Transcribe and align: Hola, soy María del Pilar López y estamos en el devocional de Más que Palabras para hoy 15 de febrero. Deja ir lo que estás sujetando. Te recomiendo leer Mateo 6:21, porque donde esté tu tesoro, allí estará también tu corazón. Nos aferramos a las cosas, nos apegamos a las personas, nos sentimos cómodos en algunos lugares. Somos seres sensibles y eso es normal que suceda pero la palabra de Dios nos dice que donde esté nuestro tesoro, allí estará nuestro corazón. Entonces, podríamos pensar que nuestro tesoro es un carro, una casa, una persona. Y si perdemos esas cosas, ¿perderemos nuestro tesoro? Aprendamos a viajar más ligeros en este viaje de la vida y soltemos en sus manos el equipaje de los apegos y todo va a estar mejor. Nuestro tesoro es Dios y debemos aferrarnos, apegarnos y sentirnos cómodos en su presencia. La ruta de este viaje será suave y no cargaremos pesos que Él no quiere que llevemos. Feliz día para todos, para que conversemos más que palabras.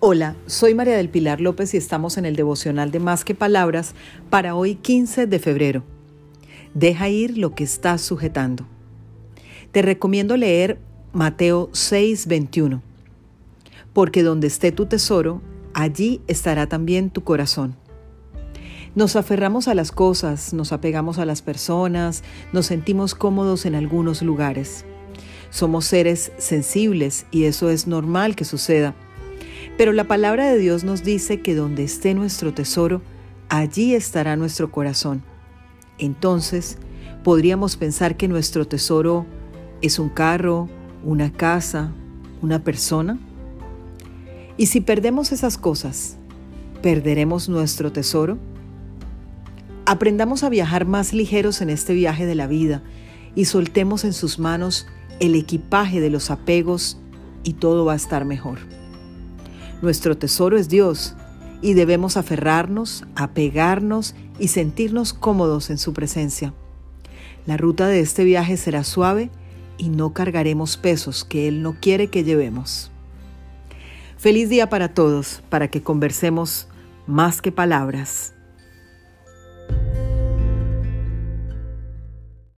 Hola, 0.00 0.36
soy 0.46 0.74
María 0.74 0.96
del 0.96 1.08
Pilar 1.08 1.40
López 1.40 1.74
y 1.74 1.76
estamos 1.76 2.18
en 2.18 2.24
el 2.24 2.36
devocional 2.36 2.92
de 2.92 3.00
Más 3.00 3.24
que 3.24 3.34
Palabras 3.34 3.96
para 4.30 4.54
hoy 4.54 4.76
15 4.76 5.26
de 5.26 5.40
febrero. 5.40 5.82
Deja 6.72 7.08
ir 7.08 7.36
lo 7.36 7.56
que 7.56 7.64
estás 7.64 8.00
sujetando. 8.00 8.64
Te 9.72 9.82
recomiendo 9.82 10.36
leer 10.36 10.78
Mateo 11.12 11.68
6:21, 11.72 12.80
porque 13.92 14.22
donde 14.22 14.46
esté 14.46 14.70
tu 14.70 14.86
tesoro, 14.86 15.42
allí 15.74 16.20
estará 16.28 16.68
también 16.68 17.10
tu 17.10 17.24
corazón. 17.24 17.74
Nos 18.94 19.16
aferramos 19.16 19.66
a 19.66 19.74
las 19.74 19.90
cosas, 19.90 20.52
nos 20.54 20.70
apegamos 20.70 21.18
a 21.18 21.26
las 21.26 21.42
personas, 21.42 22.22
nos 22.52 22.66
sentimos 22.66 23.16
cómodos 23.16 23.66
en 23.66 23.74
algunos 23.74 24.22
lugares. 24.22 24.84
Somos 25.50 25.86
seres 25.86 26.30
sensibles 26.38 27.26
y 27.32 27.44
eso 27.44 27.68
es 27.68 27.88
normal 27.88 28.36
que 28.36 28.44
suceda 28.44 28.94
pero 29.78 29.92
la 29.92 30.08
palabra 30.08 30.50
de 30.50 30.58
Dios 30.58 30.82
nos 30.82 31.04
dice 31.04 31.40
que 31.40 31.54
donde 31.54 31.84
esté 31.84 32.12
nuestro 32.12 32.52
tesoro, 32.52 33.00
allí 33.48 33.94
estará 33.94 34.34
nuestro 34.34 34.72
corazón. 34.72 35.22
Entonces, 35.98 36.78
podríamos 37.22 37.76
pensar 37.76 38.16
que 38.16 38.26
nuestro 38.26 38.66
tesoro 38.66 39.24
es 39.80 40.00
un 40.00 40.08
carro, 40.08 40.68
una 41.04 41.32
casa, 41.32 41.92
una 42.42 42.64
persona. 42.64 43.20
Y 44.56 44.66
si 44.66 44.80
perdemos 44.80 45.30
esas 45.30 45.56
cosas, 45.56 46.16
¿perderemos 46.82 47.48
nuestro 47.48 47.92
tesoro? 47.92 48.36
Aprendamos 49.86 50.42
a 50.42 50.48
viajar 50.48 50.86
más 50.86 51.12
ligeros 51.12 51.60
en 51.60 51.70
este 51.70 51.94
viaje 51.94 52.26
de 52.26 52.34
la 52.34 52.48
vida 52.48 52.82
y 53.36 53.44
soltemos 53.44 54.04
en 54.04 54.12
sus 54.12 54.40
manos 54.40 54.88
el 55.20 55.36
equipaje 55.36 56.00
de 56.00 56.10
los 56.10 56.32
apegos 56.32 56.98
y 57.44 57.52
todo 57.52 57.84
va 57.84 57.92
a 57.92 57.96
estar 57.96 58.24
mejor. 58.24 58.77
Nuestro 59.80 60.16
tesoro 60.16 60.58
es 60.58 60.68
Dios 60.68 61.14
y 61.62 61.74
debemos 61.74 62.16
aferrarnos, 62.16 63.04
apegarnos 63.14 64.14
y 64.38 64.48
sentirnos 64.48 65.12
cómodos 65.12 65.70
en 65.70 65.78
su 65.78 65.92
presencia. 65.92 66.54
La 67.46 67.56
ruta 67.56 67.86
de 67.86 68.00
este 68.00 68.24
viaje 68.24 68.56
será 68.56 68.84
suave 68.84 69.30
y 69.78 69.88
no 69.88 70.12
cargaremos 70.12 70.76
pesos 70.76 71.24
que 71.24 71.48
Él 71.48 71.62
no 71.62 71.76
quiere 71.80 72.08
que 72.08 72.24
llevemos. 72.24 72.90
Feliz 74.16 74.48
día 74.48 74.68
para 74.68 74.94
todos, 74.94 75.42
para 75.48 75.68
que 75.68 75.82
conversemos 75.82 76.66
más 77.06 77.40
que 77.40 77.52
palabras. 77.52 78.34